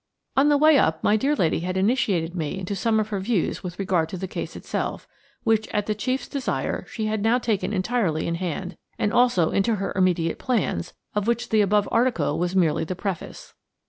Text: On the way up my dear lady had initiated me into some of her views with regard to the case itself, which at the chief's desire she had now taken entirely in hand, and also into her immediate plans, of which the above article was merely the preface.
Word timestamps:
On 0.35 0.49
the 0.49 0.57
way 0.57 0.79
up 0.79 1.03
my 1.03 1.15
dear 1.15 1.35
lady 1.35 1.59
had 1.59 1.77
initiated 1.77 2.33
me 2.33 2.57
into 2.57 2.75
some 2.75 2.99
of 2.99 3.09
her 3.09 3.19
views 3.19 3.61
with 3.63 3.77
regard 3.77 4.09
to 4.09 4.17
the 4.17 4.27
case 4.27 4.55
itself, 4.55 5.07
which 5.43 5.67
at 5.67 5.85
the 5.85 5.93
chief's 5.93 6.27
desire 6.27 6.87
she 6.87 7.05
had 7.05 7.21
now 7.21 7.37
taken 7.37 7.71
entirely 7.71 8.25
in 8.25 8.33
hand, 8.33 8.77
and 8.97 9.13
also 9.13 9.51
into 9.51 9.75
her 9.75 9.93
immediate 9.95 10.39
plans, 10.39 10.95
of 11.13 11.27
which 11.27 11.49
the 11.49 11.61
above 11.61 11.87
article 11.91 12.39
was 12.39 12.55
merely 12.55 12.83
the 12.83 12.95
preface. 12.95 13.53